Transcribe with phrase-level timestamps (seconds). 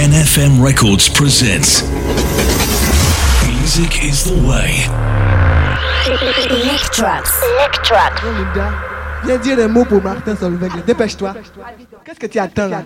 [0.00, 1.82] NFM Records presents
[3.46, 4.86] Music is the way.
[6.48, 7.42] Electrox.
[7.44, 8.22] Electrox.
[8.24, 8.72] Linda,
[9.24, 10.70] viens dire un mot pour Martin Solveig.
[10.86, 11.34] Dépêche-toi.
[12.02, 12.82] Qu'est-ce que tu attends là?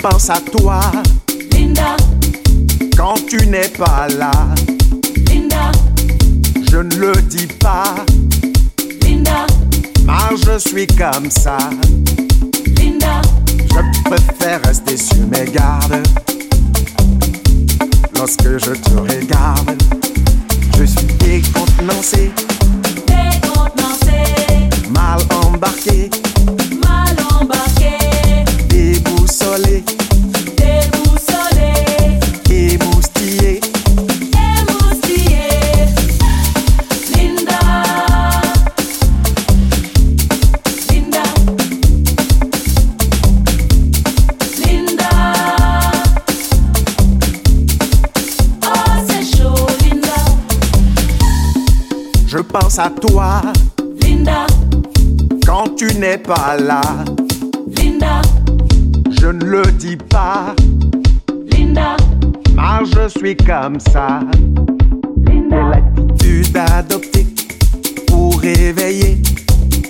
[0.00, 0.80] pense à toi.
[1.52, 1.96] Linda.
[2.96, 4.30] Quand tu n'es pas là.
[5.28, 5.72] Linda.
[6.70, 7.94] Je ne le dis pas.
[9.02, 9.46] Linda.
[10.06, 11.58] Mais je suis comme ça.
[12.78, 13.20] Linda.
[13.58, 16.02] Je préfère rester sur mes gardes.
[18.16, 19.82] Lorsque je te regarde,
[20.78, 22.30] je suis décontenancé.
[23.06, 24.16] Décontenancé.
[24.90, 26.10] Mal embarqué.
[52.80, 53.42] à toi.
[54.02, 54.46] Linda.
[55.46, 56.80] Quand tu n'es pas là.
[57.76, 58.22] Linda.
[59.20, 60.54] Je ne le dis pas.
[61.52, 61.96] Linda.
[62.56, 64.20] Mais je suis comme ça.
[65.26, 65.72] Linda.
[65.72, 67.26] L'attitude adoptée
[68.06, 69.20] pour réveiller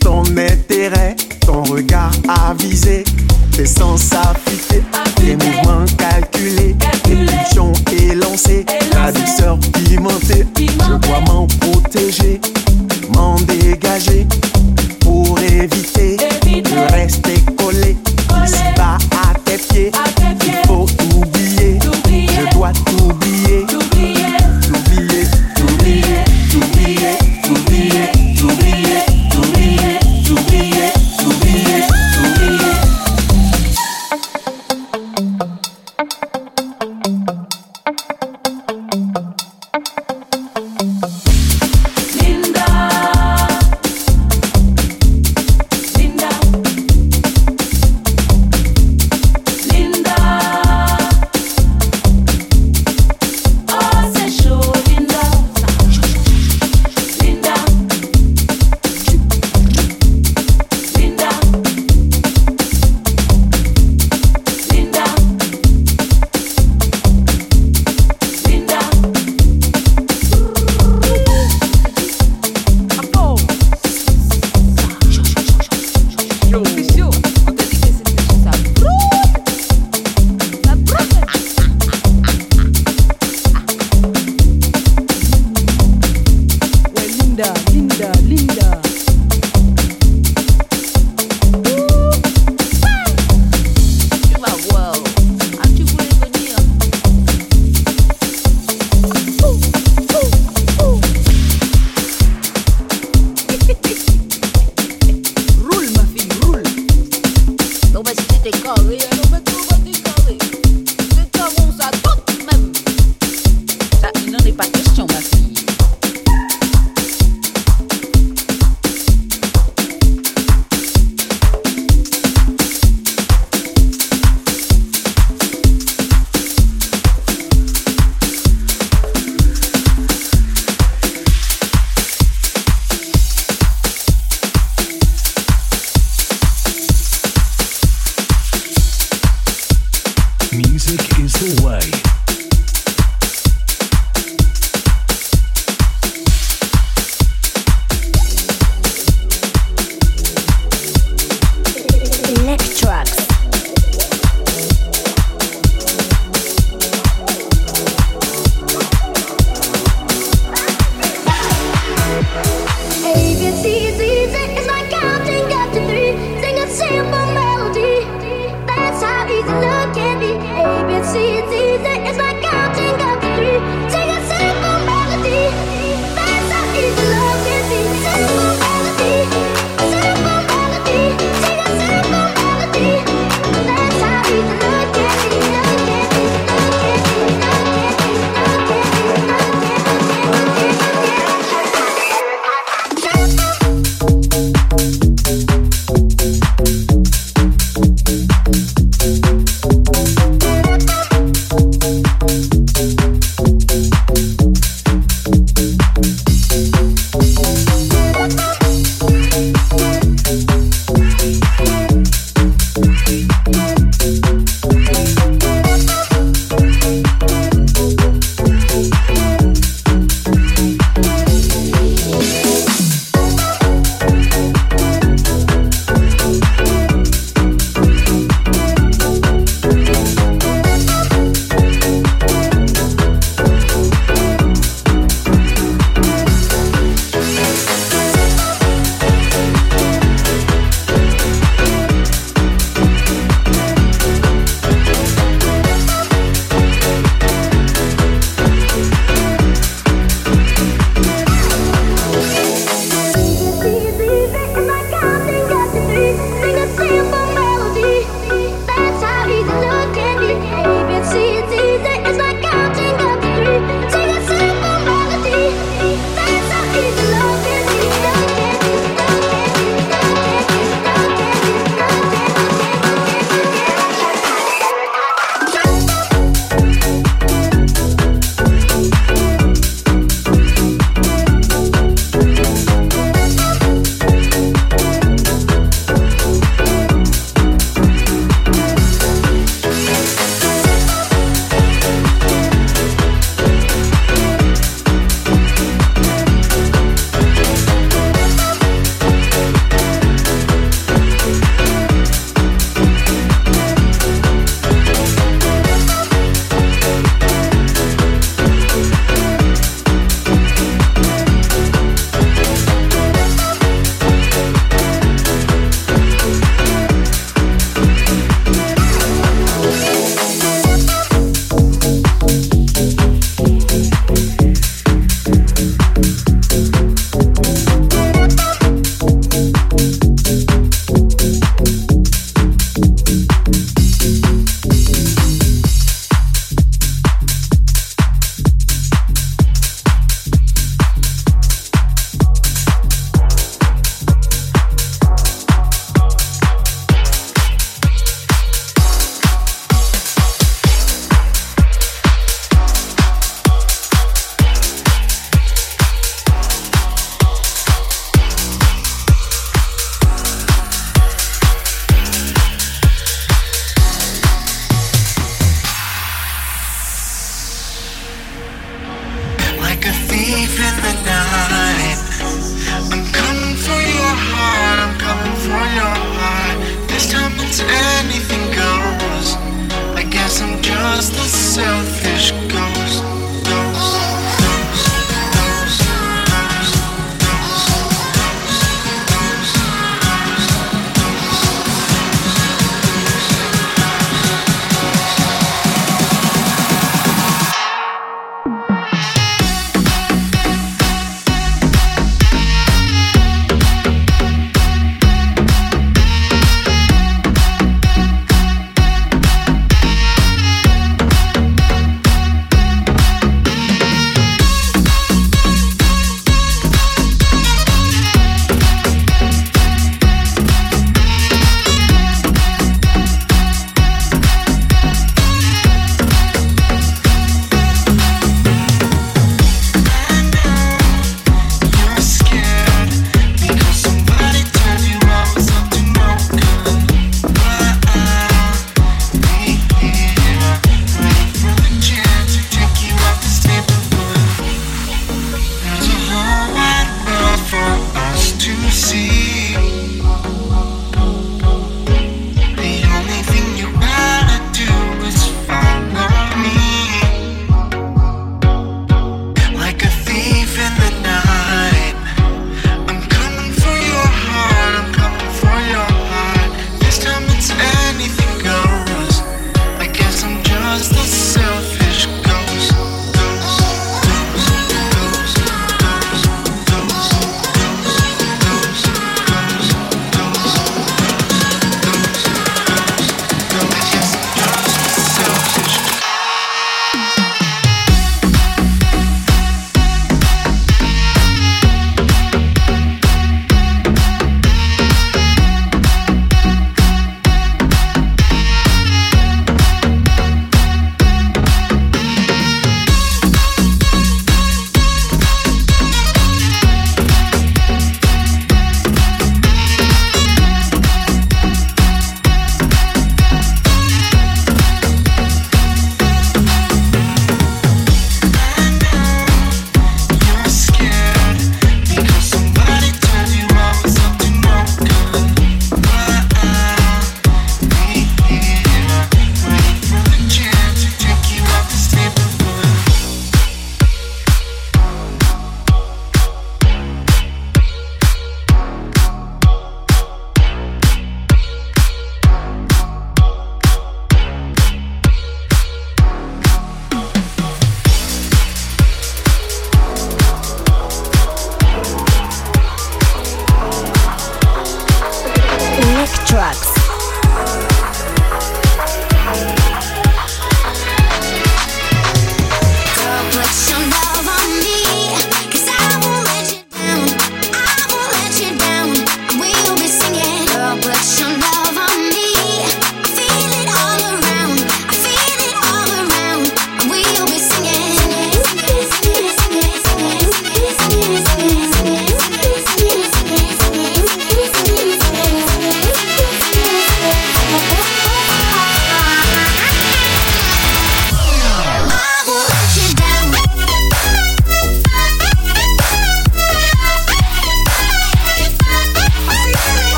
[0.00, 2.12] ton intérêt, ton regard
[2.48, 3.02] avisé,
[3.50, 4.84] tes sens affûtés,
[5.16, 12.35] tes mouvements calculés, tes pulsions élancées, ta douceur pimentée, je dois m'en protéger
[15.00, 17.96] pour éviter, de rester collé,
[18.28, 18.44] collé.
[18.44, 19.90] ici bas à tes pieds.
[19.94, 20.05] Ah,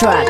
[0.00, 0.27] seems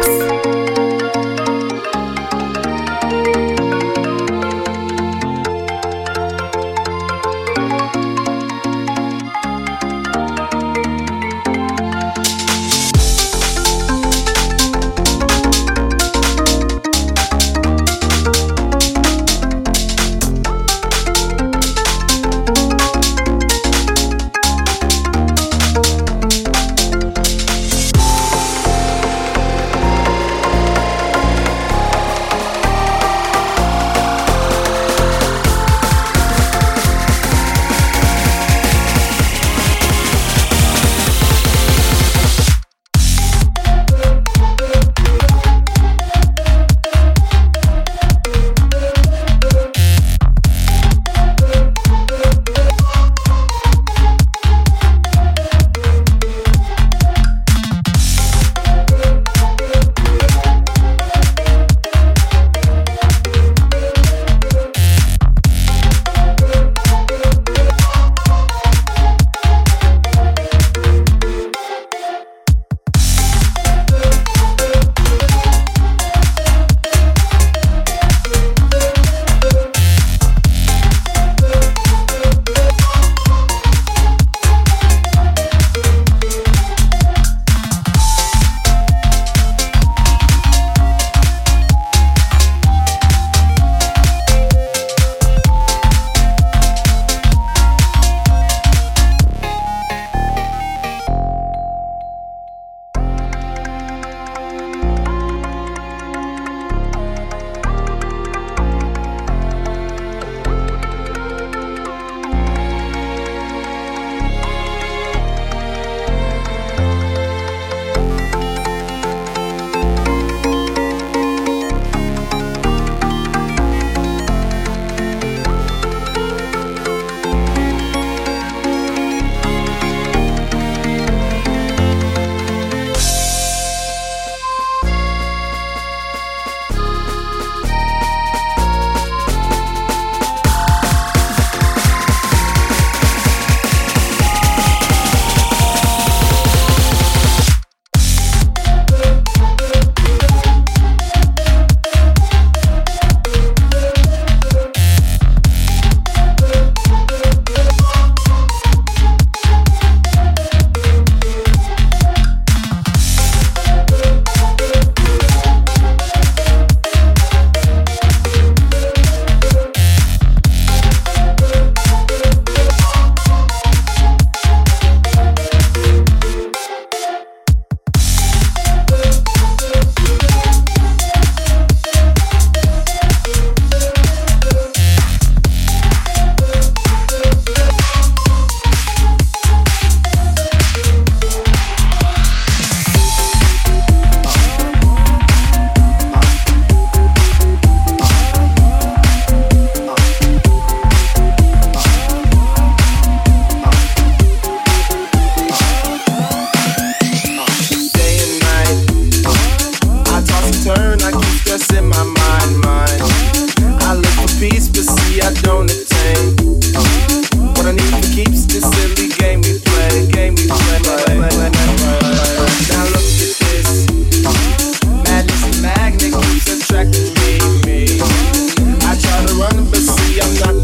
[229.38, 230.57] to free his mind at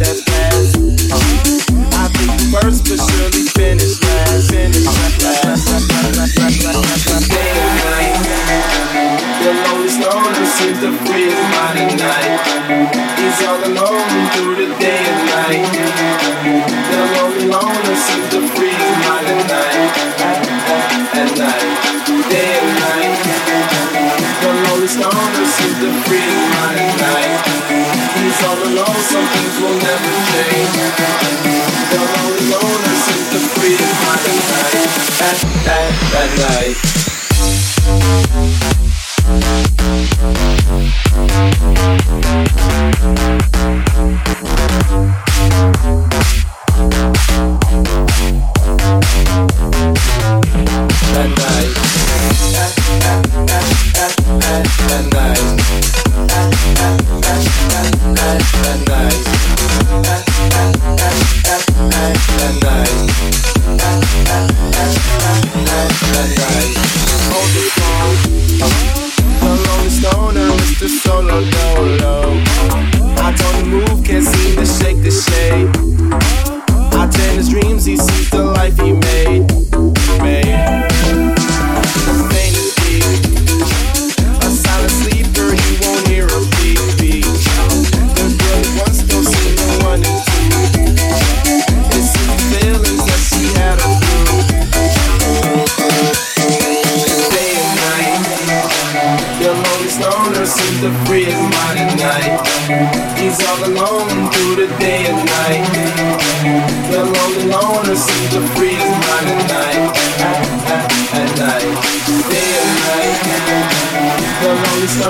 [36.17, 36.94] at night.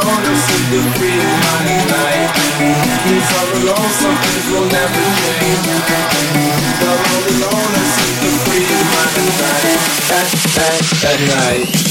[0.03, 2.35] notice of the real money light
[3.07, 5.05] These are alone, some things will never
[5.39, 5.63] change.
[6.81, 10.29] The lonely loners of the real money light At,
[10.59, 10.79] at,
[11.11, 11.85] at night.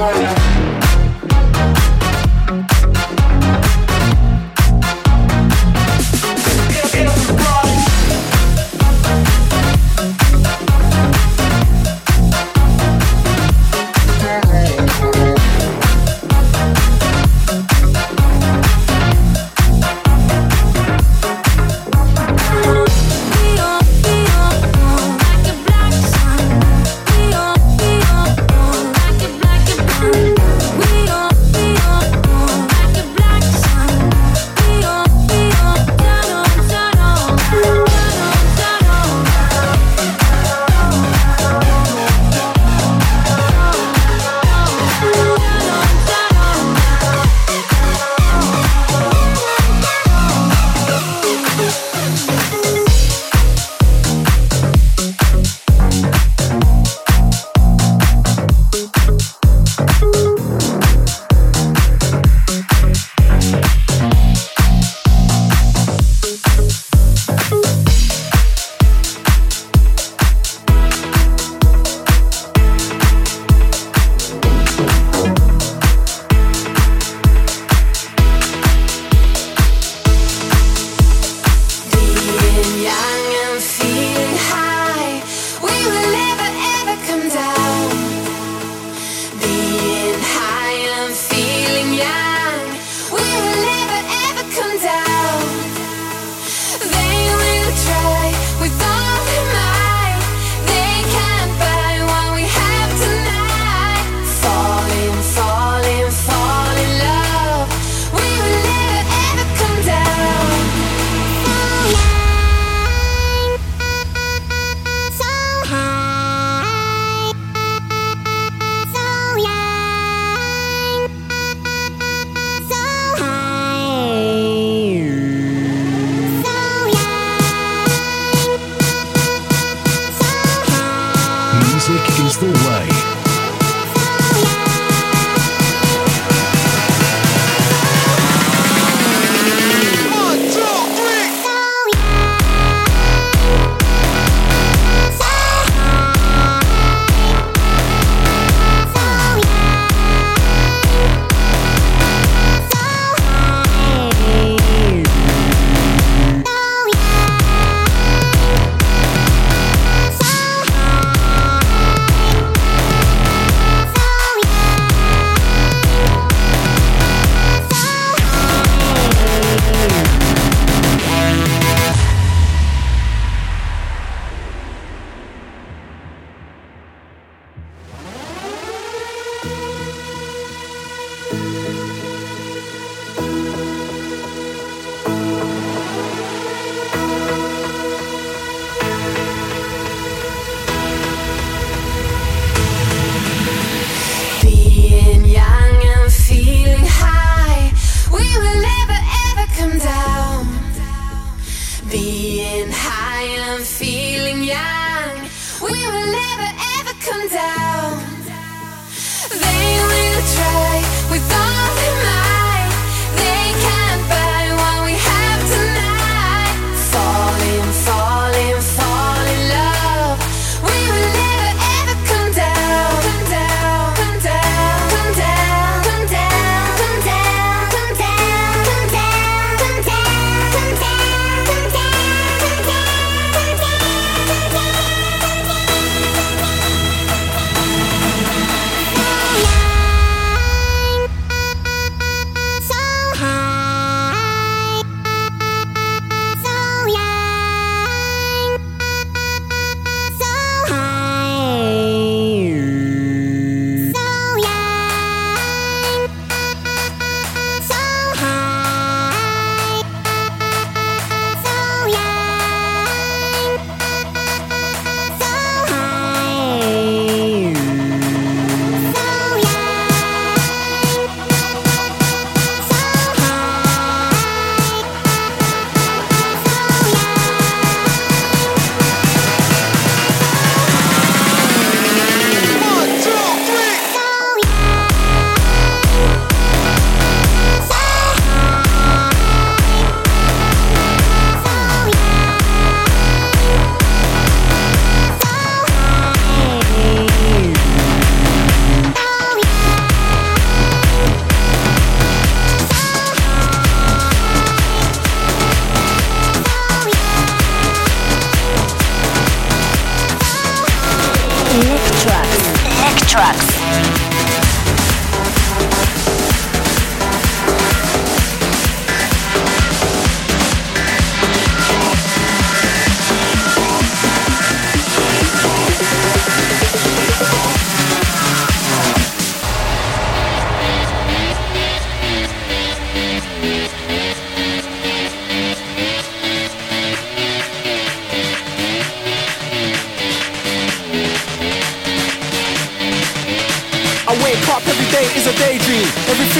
[0.00, 0.39] California.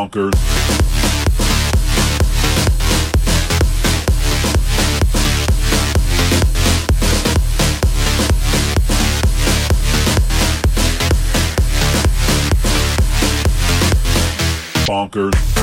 [0.00, 0.32] Bonkers.
[14.86, 15.59] Bonkers.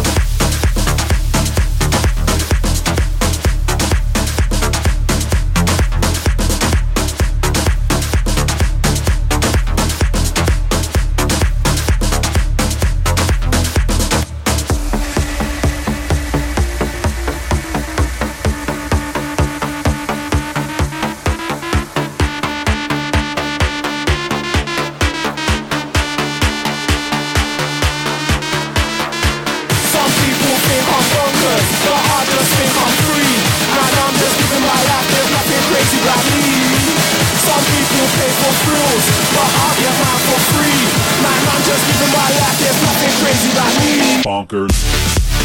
[44.37, 45.36] Bonkers.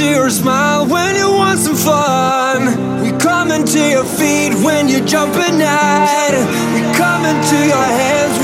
[0.00, 3.02] To your smile when you want some fun.
[3.02, 6.40] We come into your feet when you jump at night.
[6.72, 8.39] We come into your hands.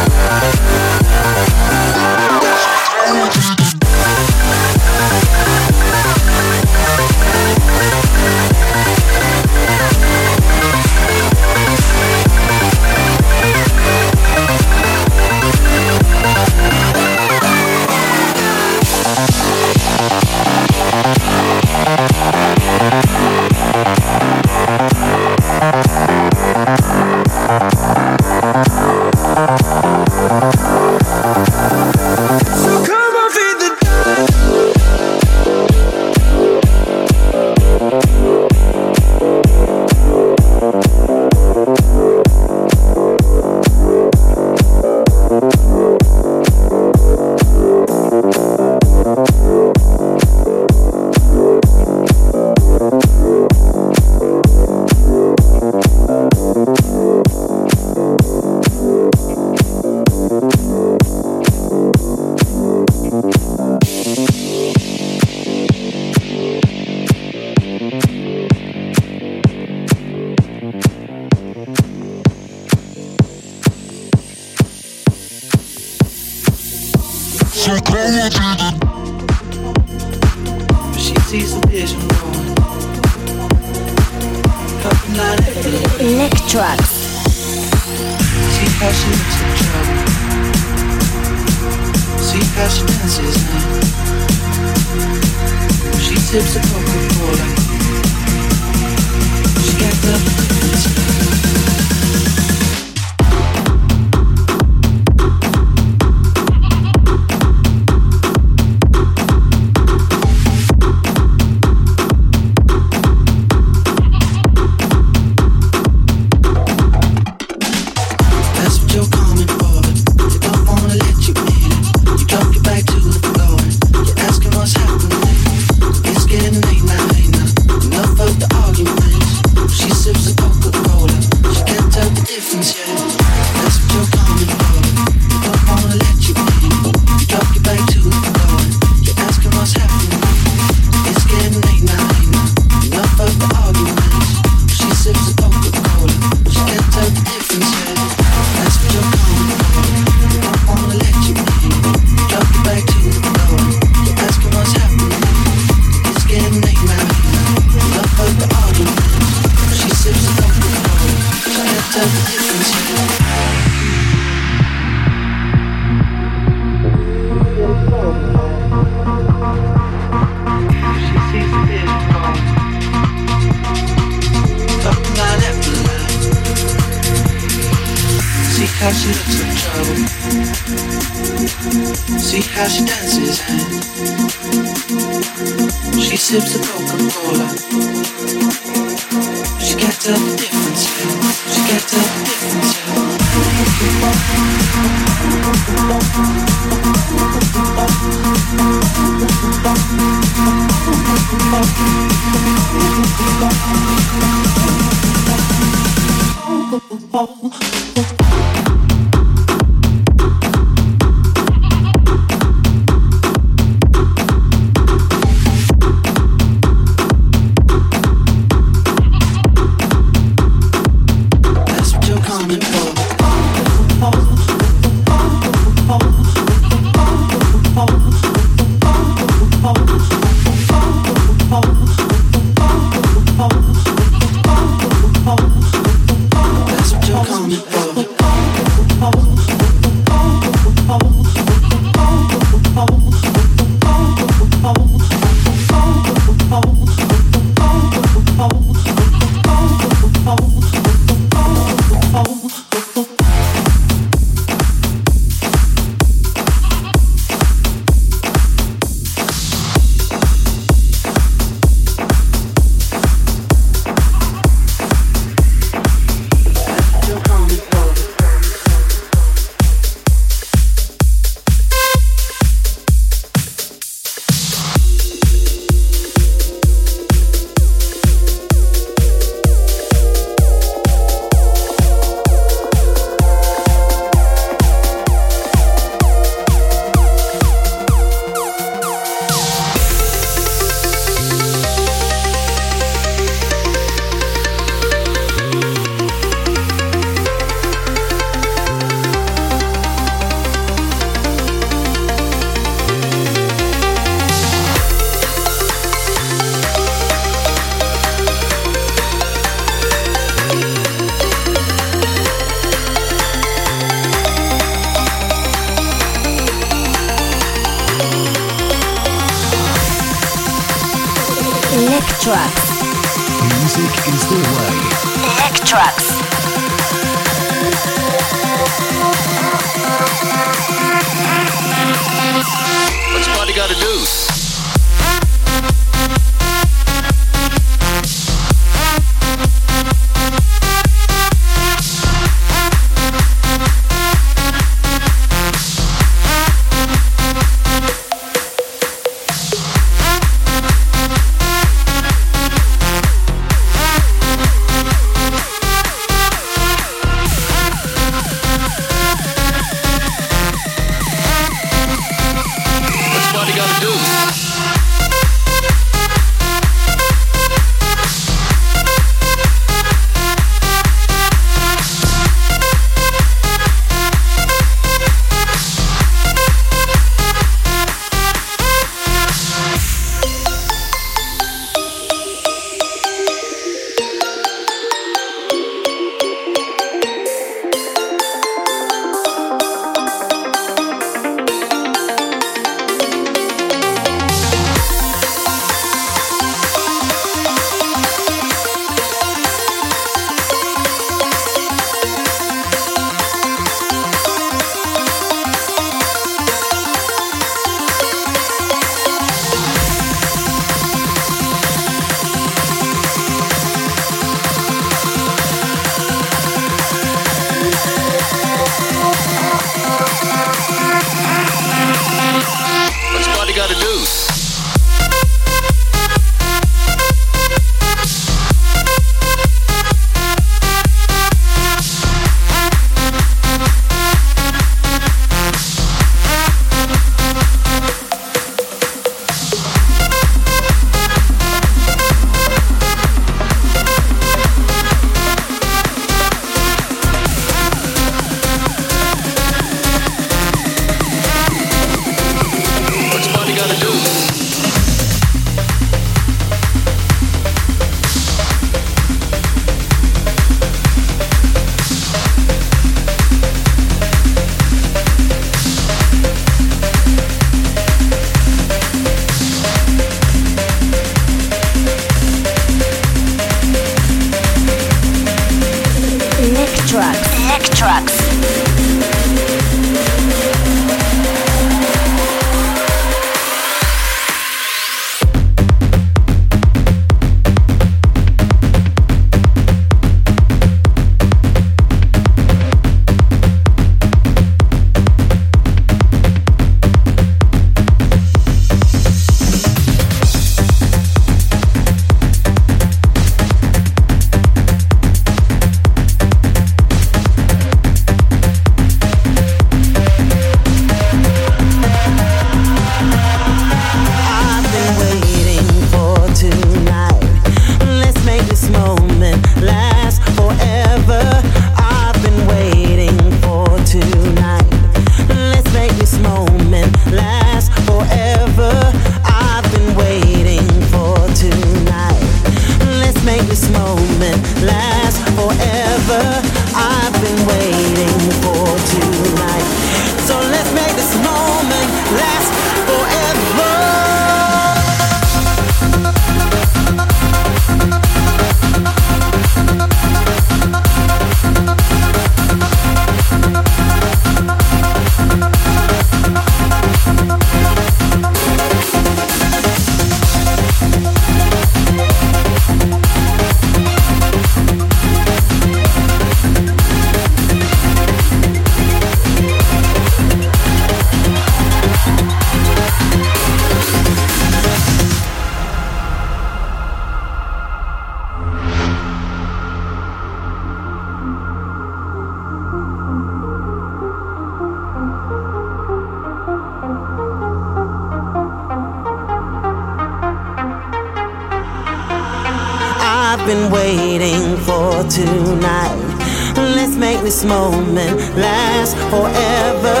[597.44, 600.00] This moment last forever.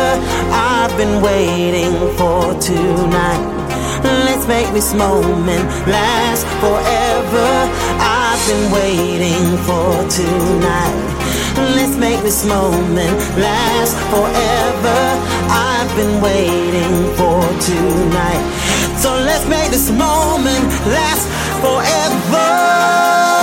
[0.52, 3.44] I've been waiting for tonight.
[4.02, 7.50] Let's make this moment last forever.
[8.00, 10.96] I've been waiting for tonight.
[11.76, 15.00] Let's make this moment last forever.
[15.50, 18.44] I've been waiting for tonight.
[18.98, 21.26] So let's make this moment last
[21.60, 23.33] forever.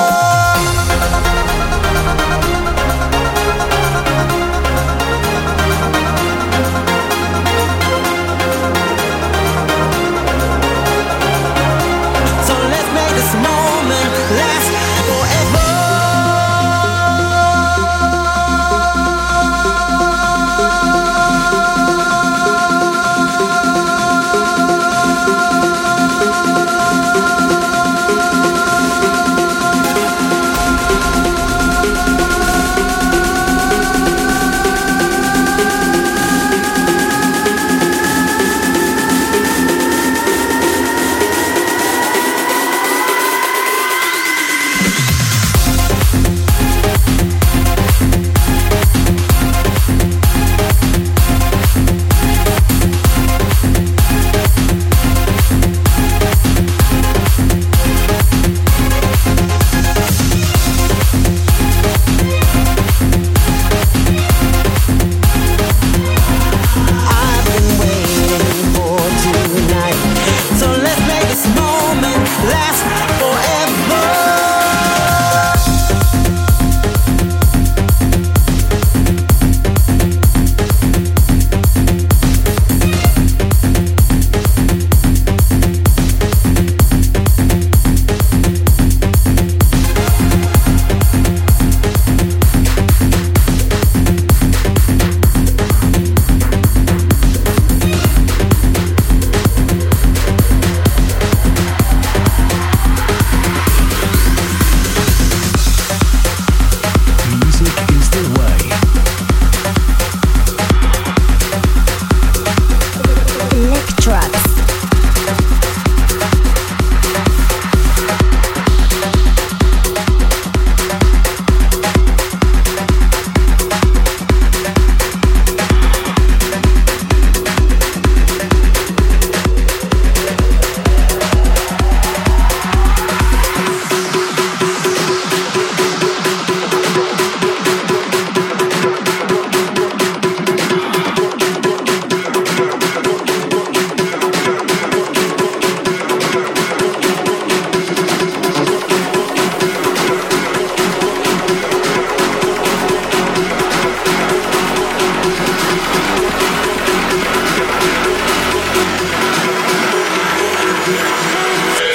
[13.14, 13.61] This moment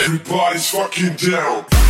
[0.05, 1.86] Everybody's fucking down.